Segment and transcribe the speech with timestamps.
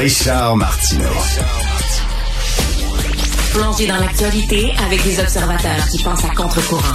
[0.00, 1.04] Richard Martineau.
[3.52, 6.94] Plongé dans l'actualité avec des observateurs qui pensent à contre-courant.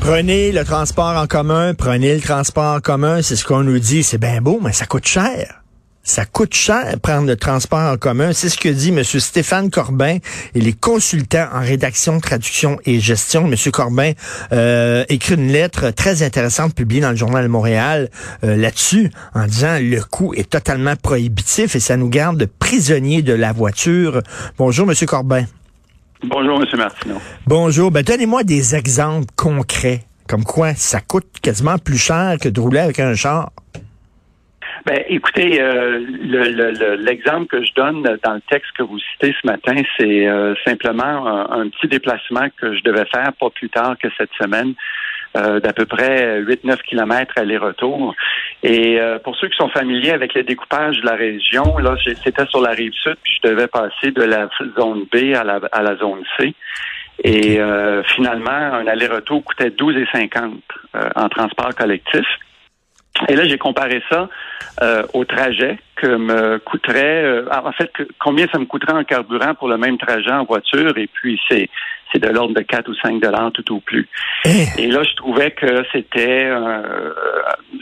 [0.00, 4.02] Prenez le transport en commun, prenez le transport en commun, c'est ce qu'on nous dit,
[4.02, 5.62] c'est bien beau, mais ça coûte cher.
[6.08, 8.32] Ça coûte cher prendre le transport en commun.
[8.32, 9.04] C'est ce que dit M.
[9.04, 10.16] Stéphane Corbin.
[10.54, 13.46] Il est consultant en rédaction, traduction et gestion.
[13.46, 13.54] M.
[13.70, 14.12] Corbin
[14.52, 18.08] euh, écrit une lettre très intéressante publiée dans le Journal de Montréal
[18.42, 23.34] euh, là-dessus, en disant le coût est totalement prohibitif et ça nous garde prisonniers de
[23.34, 24.22] la voiture.
[24.56, 24.94] Bonjour, M.
[25.06, 25.44] Corbin.
[26.24, 26.78] Bonjour, M.
[26.78, 27.20] Martineau.
[27.46, 27.90] Bonjour.
[27.90, 32.80] Ben, donnez-moi des exemples concrets, comme quoi ça coûte quasiment plus cher que de rouler
[32.80, 33.50] avec un char.
[34.88, 35.98] Ben, écoutez, euh,
[36.98, 41.26] l'exemple que je donne dans le texte que vous citez ce matin, c'est euh, simplement
[41.52, 44.72] un, petit déplacement que je devais faire pas plus tard que cette semaine.
[45.36, 48.14] Euh, d'à peu près 8-9 kilomètres aller-retour.
[48.62, 52.62] Et pour ceux qui sont familiers avec le découpage de la région, là, c'était sur
[52.62, 55.96] la rive sud, puis je devais passer de la zone B à la, à la
[55.96, 56.54] zone C.
[57.24, 57.60] Et
[58.06, 60.62] finalement, un aller-retour coûtait 12,50
[61.14, 62.26] en transport collectif.
[63.28, 64.30] Et là, j'ai comparé ça
[64.82, 69.54] euh, au trajet que me coûterait, euh, en fait, combien ça me coûterait en carburant
[69.54, 70.96] pour le même trajet en voiture.
[70.96, 71.68] Et puis, c'est
[72.12, 74.08] c'est de l'ordre de 4 ou 5 dollars tout au plus.
[74.44, 74.66] Eh.
[74.78, 77.12] Et là, je trouvais que c'était euh,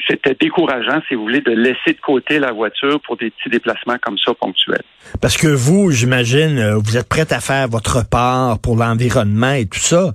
[0.09, 3.97] c'était décourageant, si vous voulez, de laisser de côté la voiture pour des petits déplacements
[4.03, 4.83] comme ça ponctuels.
[5.21, 9.67] Parce que vous, j'imagine, euh, vous êtes prête à faire votre part pour l'environnement et
[9.67, 10.13] tout ça,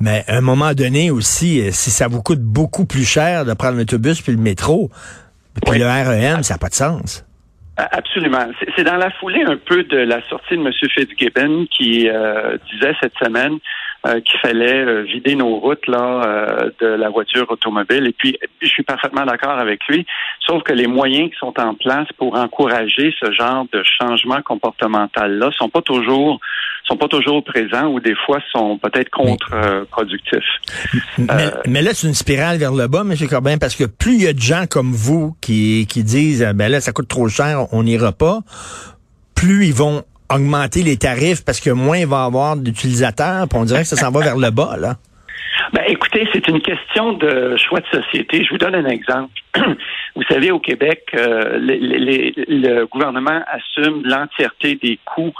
[0.00, 3.52] mais à un moment donné aussi, euh, si ça vous coûte beaucoup plus cher de
[3.54, 4.90] prendre l'autobus puis le métro,
[5.66, 7.24] puis le REM, ça n'a pas de sens.
[7.76, 8.46] Absolument.
[8.76, 10.70] C'est dans la foulée un peu de la sortie de M.
[10.72, 13.58] Fitzgibbon qui euh, disait cette semaine
[14.06, 18.06] euh, qu'il fallait euh, vider nos routes là de la voiture automobile.
[18.06, 20.06] Et puis, je suis parfaitement d'accord avec lui.
[20.46, 25.38] Sauf que les moyens qui sont en place pour encourager ce genre de changement comportemental
[25.38, 26.40] là sont pas toujours
[26.90, 30.40] sont pas toujours présents ou des fois sont peut-être contre-productifs.
[31.18, 33.14] Mais, mais, là, c'est une spirale vers le bas, M.
[33.28, 36.70] Corbin, parce que plus il y a de gens comme vous qui, qui disent ben
[36.70, 38.40] là, ça coûte trop cher, on n'ira pas,
[39.34, 43.64] plus ils vont augmenter les tarifs parce que moins il va y avoir d'utilisateurs, on
[43.64, 44.96] dirait que ça s'en va vers le bas, là.
[45.72, 48.44] Ben, écoutez, c'est une question de choix de société.
[48.44, 49.32] Je vous donne un exemple.
[50.16, 55.32] vous savez, au Québec, euh, le gouvernement assume l'entièreté des coûts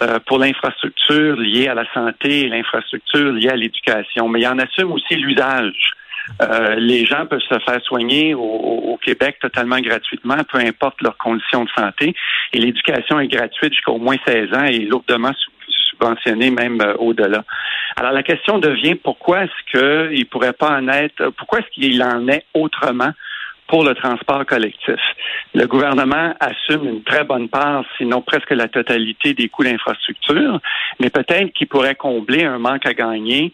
[0.00, 4.58] euh, pour l'infrastructure liée à la santé et l'infrastructure liée à l'éducation, mais il en
[4.58, 5.94] assume aussi l'usage.
[6.40, 11.64] Euh, les gens peuvent se faire soigner au, Québec totalement gratuitement, peu importe leurs conditions
[11.64, 12.14] de santé.
[12.52, 15.32] Et l'éducation est gratuite jusqu'au moins 16 ans et lourdement
[15.90, 17.42] subventionnée même euh, au-delà.
[17.96, 22.28] Alors la question devient pourquoi est-ce qu'il pourrait pas en être, pourquoi est-ce qu'il en
[22.28, 23.10] est autrement
[23.66, 25.00] pour le transport collectif?
[25.54, 30.60] Le gouvernement assume une très bonne part, sinon presque la totalité des coûts d'infrastructure,
[31.00, 33.52] mais peut-être qu'il pourrait combler un manque à gagner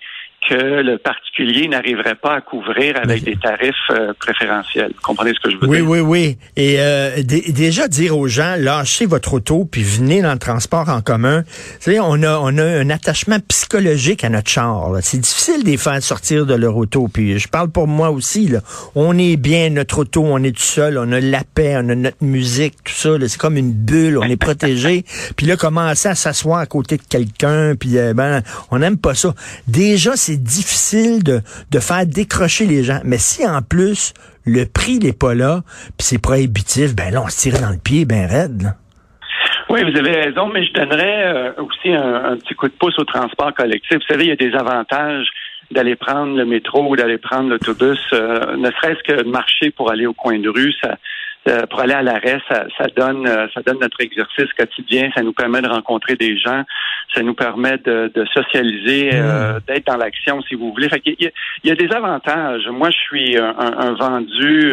[0.49, 4.93] que le particulier n'arriverait pas à couvrir avec des tarifs euh, préférentiels.
[4.94, 5.84] Vous comprenez ce que je veux dire?
[5.88, 6.38] Oui, oui, oui.
[6.56, 11.00] Et euh, déjà dire aux gens, lâchez votre auto puis venez dans le transport en
[11.00, 11.43] commun.
[11.43, 14.93] Vous savez, on a, on a un attachement psychologique à notre char.
[15.03, 17.09] C'est difficile de les faire sortir de leur auto.
[17.09, 18.49] Puis je parle pour moi aussi.
[18.49, 18.60] Là.
[18.94, 21.94] On est bien notre auto, on est tout seul, on a la paix, on a
[21.94, 23.10] notre musique, tout ça.
[23.26, 25.05] C'est comme une bulle, on est protégé.
[25.37, 29.15] puis là, commencer à s'asseoir à côté de quelqu'un, puis euh, ben, on n'aime pas
[29.15, 29.34] ça.
[29.66, 31.40] Déjà, c'est difficile de,
[31.70, 33.00] de faire décrocher les gens.
[33.04, 34.12] Mais si en plus
[34.44, 35.62] le prix n'est pas là,
[35.96, 38.74] puis c'est prohibitif, ben là on se tire dans le pied ben raide.
[39.70, 43.04] Oui, vous avez raison, mais je donnerais euh, aussi un, petit coup de pouce au
[43.04, 43.98] transport collectif.
[43.98, 45.28] Vous savez, il y a des avantages
[45.70, 49.90] d'aller prendre le métro ou d'aller prendre l'autobus, euh, ne serait-ce que de marcher pour
[49.90, 50.74] aller au coin de rue,
[51.48, 52.64] euh, pour aller à l'arrêt, ça,
[52.96, 56.64] donne ça donne notre exercice quotidien, ça nous permet de rencontrer des gens,
[57.14, 59.60] ça nous permet de, socialiser, euh, mm.
[59.66, 60.88] d'être dans l'action, si vous voulez.
[61.06, 61.30] il,
[61.64, 62.69] y a, des avantages.
[62.70, 64.72] Moi, je suis un, vendu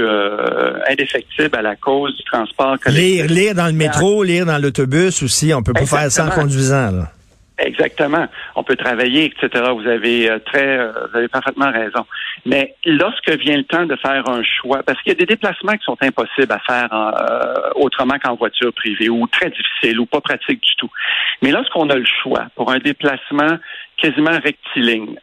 [0.90, 3.28] indéfectible à la cause du transport collectif.
[3.28, 6.30] Lire, lire dans le métro, lire dans l'autobus aussi, on peut pas faire ça en
[6.30, 6.92] conduisant.
[6.92, 7.12] Là.
[7.58, 8.28] Exactement.
[8.56, 9.64] On peut travailler, etc.
[9.74, 12.06] Vous avez euh, très, euh, vous avez parfaitement raison.
[12.46, 15.74] Mais lorsque vient le temps de faire un choix, parce qu'il y a des déplacements
[15.74, 20.20] qui sont impossibles à faire euh, autrement qu'en voiture privée, ou très difficiles, ou pas
[20.20, 20.90] pratiques du tout.
[21.42, 23.58] Mais lorsqu'on a le choix pour un déplacement
[23.98, 25.16] quasiment rectiligne,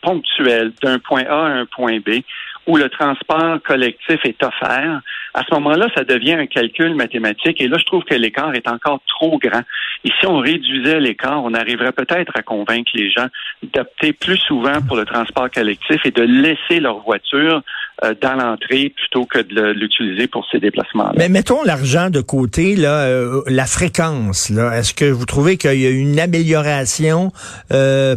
[0.00, 2.22] ponctuel, d'un point A à un point B,
[2.66, 5.00] où le transport collectif est offert,
[5.34, 7.60] à ce moment-là, ça devient un calcul mathématique.
[7.60, 9.62] Et là, je trouve que l'écart est encore trop grand.
[10.04, 13.26] Et si on réduisait l'écart, on arriverait peut-être à convaincre les gens
[13.74, 17.62] d'opter plus souvent pour le transport collectif et de laisser leur voiture
[18.04, 21.10] euh, dans l'entrée plutôt que de l'utiliser pour ses déplacements.
[21.16, 24.50] Mais mettons l'argent de côté, là, euh, la fréquence.
[24.50, 27.32] Là, est-ce que vous trouvez qu'il y a une amélioration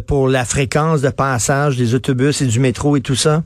[0.06, 3.42] pour la fréquence de passage des autobus et du métro et tout ça?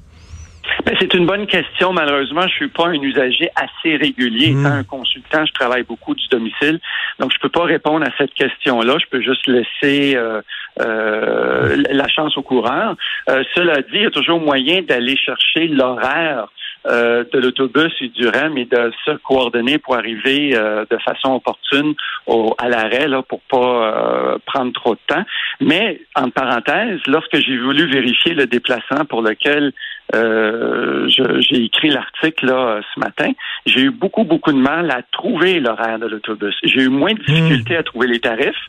[0.84, 1.92] Ben, c'est une bonne question.
[1.92, 4.52] Malheureusement, je suis pas un usager assez régulier.
[4.52, 4.60] Hmm.
[4.60, 6.80] Étant un consultant, je travaille beaucoup du domicile,
[7.18, 8.96] donc je peux pas répondre à cette question-là.
[8.98, 10.40] Je peux juste laisser euh,
[10.80, 12.94] euh, la chance au courant.
[13.28, 16.48] Euh, cela dit, il y a toujours moyen d'aller chercher l'horaire
[16.84, 21.34] euh, de l'autobus et du REM et de se coordonner pour arriver euh, de façon
[21.34, 21.94] opportune
[22.26, 25.22] au, à l'arrêt là, pour pas euh, prendre trop de temps.
[25.60, 29.72] Mais en parenthèse, lorsque j'ai voulu vérifier le déplacement pour lequel
[30.12, 33.30] j'ai écrit l'article là ce matin,
[33.64, 36.54] j'ai eu beaucoup beaucoup de mal à trouver l'horaire de l'autobus.
[36.64, 37.24] J'ai eu moins de hmm.
[37.24, 38.68] difficultés à trouver les tarifs.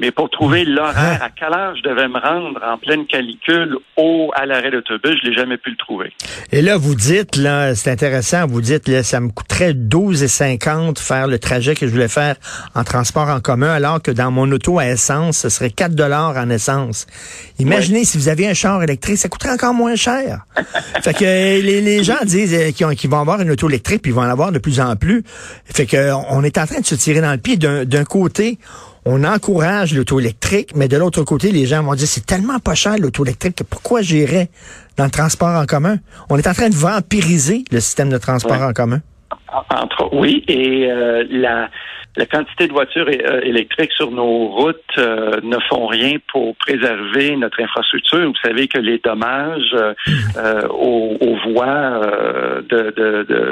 [0.00, 1.26] Mais pour trouver l'horaire, ah.
[1.26, 5.28] à quelle heure je devais me rendre en pleine calicule au, à l'arrêt d'autobus, je
[5.28, 6.10] l'ai jamais pu le trouver.
[6.52, 11.28] Et là, vous dites, là, c'est intéressant, vous dites, là, ça me coûterait 12,50 faire
[11.28, 12.36] le trajet que je voulais faire
[12.74, 16.34] en transport en commun, alors que dans mon auto à essence, ce serait 4 dollars
[16.38, 17.06] en essence.
[17.58, 20.46] Imaginez si vous aviez un char électrique, ça coûterait encore moins cher.
[21.02, 24.14] fait que les, les gens disent euh, qu'ils vont avoir une auto électrique, puis ils
[24.14, 25.24] vont en avoir de plus en plus.
[25.66, 27.58] Fait que on est en train de se tirer dans le pied.
[27.58, 28.58] D'un côté,
[29.04, 32.74] on encourage l'auto électrique, mais de l'autre côté, les gens vont dire c'est tellement pas
[32.74, 34.50] cher l'auto électrique, pourquoi j'irais
[34.96, 35.98] dans le transport en commun?
[36.28, 39.00] On est en train de vampiriser le système de transport en commun.
[39.70, 41.68] Entre, oui, et euh, la,
[42.16, 47.36] la quantité de voitures euh, électriques sur nos routes euh, ne font rien pour préserver
[47.36, 48.26] notre infrastructure.
[48.26, 49.76] Vous savez que les dommages
[50.36, 52.00] euh, aux, voies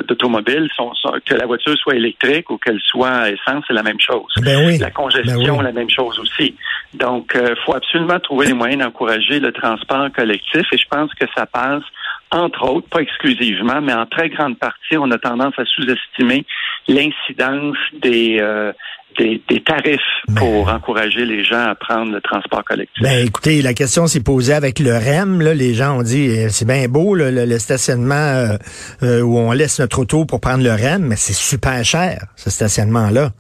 [0.08, 0.90] d'automobiles sont,
[1.24, 4.32] que la voiture soit électrique ou qu'elle soit à essence, c'est la même chose.
[4.42, 6.54] Ben la congestion, ben la même chose aussi.
[6.94, 11.26] Donc, il faut absolument trouver les moyens d'encourager le transport collectif et je pense que
[11.36, 11.84] ça passe
[12.30, 16.44] entre autres, pas exclusivement, mais en très grande partie, on a tendance à sous-estimer
[16.88, 18.72] l'incidence des, euh,
[19.18, 20.00] des, tarifs
[20.36, 23.02] pour encourager les gens à prendre le transport collectif.
[23.02, 25.40] Ben, écoutez, la question s'est posée avec le REM.
[25.40, 28.56] Là, les gens ont dit, eh, c'est bien beau le, stationnement euh,
[29.02, 32.50] euh, où on laisse notre auto pour prendre le REM, mais c'est super cher, ce
[32.50, 33.30] stationnement-là.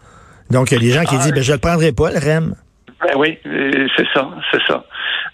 [0.50, 2.18] Donc, il y a des gens qui ah, disent, ben, je le prendrai pas, le
[2.18, 2.54] REM.
[3.00, 4.84] Ben oui, c'est ça, c'est ça.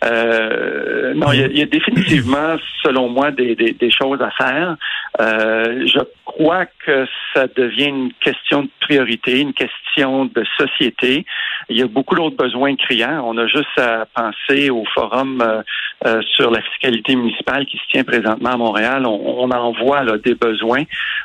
[0.05, 4.77] Euh, non, il y, a, définitivement, selon moi, des, des, choses à faire.
[5.21, 11.25] Euh, je crois que ça devient une question de priorité, une question de société.
[11.69, 13.23] Il y a beaucoup d'autres besoins criants.
[13.25, 15.63] On a juste à penser au forum euh,
[16.07, 19.07] euh, sur la fiscalité municipale qui se tient présentement à Montréal.
[19.07, 20.83] On, en voit là, des besoins.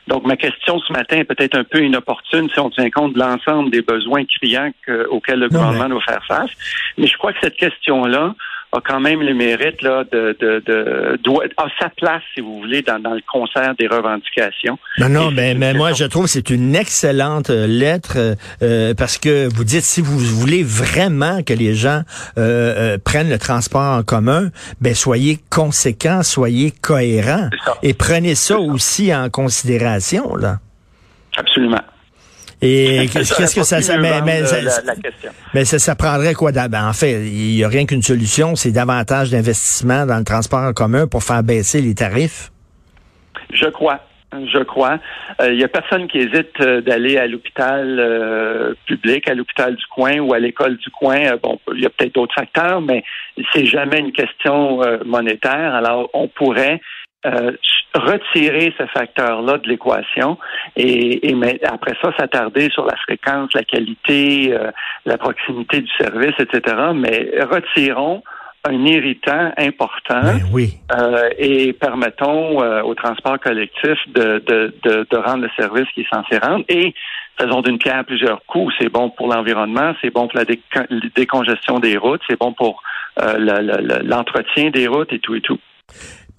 [0.07, 3.19] Donc, ma question ce matin est peut-être un peu inopportune si on tient compte de
[3.19, 4.71] l'ensemble des besoins criants
[5.09, 6.51] auxquels le gouvernement doit faire face.
[6.97, 8.35] Mais je crois que cette question-là,
[8.71, 12.59] a quand même le mérite là, de, de, de, doit, a sa place, si vous
[12.59, 14.77] voulez, dans, dans le concert des revendications.
[14.99, 18.93] Non, non, mais, mais moi, je trouve que c'est une excellente euh, lettre euh, euh,
[18.93, 22.01] parce que vous dites, si vous voulez vraiment que les gens
[22.37, 24.49] euh, prennent le transport en commun,
[24.81, 27.49] ben soyez conséquents, soyez cohérents
[27.81, 30.35] et prenez ça aussi en considération.
[30.35, 30.59] là.
[31.37, 31.81] Absolument.
[32.61, 34.41] Et qu'est-ce que ça, ça mais, mais,
[35.53, 38.71] mais ça, ça, prendrait quoi ben, En fait, il n'y a rien qu'une solution, c'est
[38.71, 42.51] davantage d'investissement dans le transport en commun pour faire baisser les tarifs.
[43.51, 43.99] Je crois.
[44.31, 44.99] Je crois.
[45.39, 49.75] Il euh, n'y a personne qui hésite euh, d'aller à l'hôpital euh, public, à l'hôpital
[49.75, 51.35] du coin ou à l'école du coin.
[51.41, 53.03] bon, il y a peut-être d'autres facteurs, mais
[53.53, 55.73] c'est jamais une question monétaire.
[55.73, 56.79] Alors, on pourrait
[57.25, 57.51] euh,
[57.95, 60.37] retirer ce facteur-là de l'équation
[60.75, 64.71] et, et après ça s'attarder sur la fréquence, la qualité, euh,
[65.05, 66.77] la proximité du service, etc.
[66.93, 68.23] Mais retirons
[68.65, 70.73] un irritant important ben oui.
[70.91, 76.01] euh, et permettons euh, au transport collectif de, de, de, de, rendre le service qui
[76.01, 76.93] est censé rendre et
[77.39, 78.73] faisons d'une pierre plusieurs coups.
[78.79, 80.45] C'est bon pour l'environnement, c'est bon pour la
[81.15, 82.83] décongestion des routes, c'est bon pour
[83.17, 85.59] l'entretien des routes et tout et tout.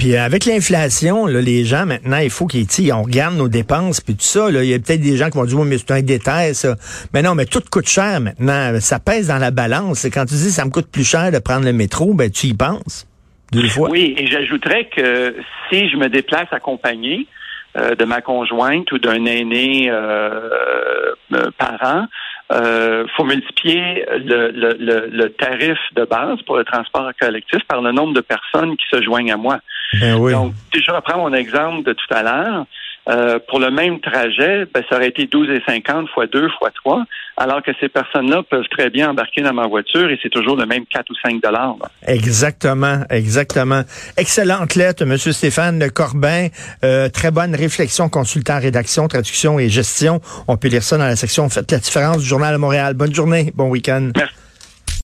[0.01, 4.15] Puis euh, avec l'inflation, les gens maintenant, il faut qu'ils on regarde nos dépenses puis
[4.15, 4.49] tout ça.
[4.51, 6.75] Il y a peut-être des gens qui vont dire oui, mais c'est un détail ça.
[7.13, 8.81] Mais non, mais tout coûte cher maintenant.
[8.81, 10.07] Ça pèse dans la balance.
[10.07, 12.47] Et quand tu dis ça me coûte plus cher de prendre le métro, ben tu
[12.49, 13.07] y penses
[13.69, 13.91] fois.
[13.91, 15.37] Oui, et j'ajouterais que
[15.69, 17.27] si je me déplace accompagné
[17.77, 22.07] euh, de ma conjointe ou d'un aîné euh, euh parent,
[22.53, 27.93] euh, faut multiplier le, le, le, tarif de base pour le transport collectif par le
[27.93, 29.61] nombre de personnes qui se joignent à moi.
[30.01, 30.33] Ben oui.
[30.33, 32.67] Donc, si je reprends mon exemple de tout à l'heure,
[33.09, 37.05] euh, pour le même trajet, ben, ça aurait été 12,50 fois 2 fois 3,
[37.39, 40.67] alors que ces personnes-là peuvent très bien embarquer dans ma voiture et c'est toujours le
[40.67, 41.77] même 4 ou 5 dollars.
[42.07, 43.83] Exactement, exactement.
[44.19, 45.17] Excellente lettre, M.
[45.17, 46.49] Stéphane Corbin.
[46.85, 50.21] Euh, très bonne réflexion, consultant rédaction, traduction et gestion.
[50.47, 52.95] On peut lire ça dans la section Faites la différence du Journal de Montréal.
[52.95, 54.11] Bonne journée, bon week-end.
[54.15, 54.40] Merci.